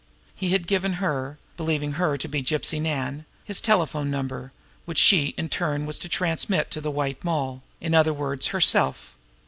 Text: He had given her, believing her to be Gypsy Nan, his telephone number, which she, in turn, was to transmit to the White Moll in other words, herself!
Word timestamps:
He 0.33 0.49
had 0.49 0.65
given 0.65 0.93
her, 0.93 1.37
believing 1.57 1.91
her 1.91 2.17
to 2.17 2.27
be 2.27 2.41
Gypsy 2.41 2.81
Nan, 2.81 3.23
his 3.45 3.61
telephone 3.61 4.09
number, 4.09 4.51
which 4.85 4.97
she, 4.97 5.35
in 5.37 5.47
turn, 5.47 5.85
was 5.85 5.99
to 5.99 6.09
transmit 6.09 6.71
to 6.71 6.81
the 6.81 6.89
White 6.89 7.23
Moll 7.23 7.61
in 7.79 7.93
other 7.93 8.11
words, 8.11 8.47
herself! 8.47 9.15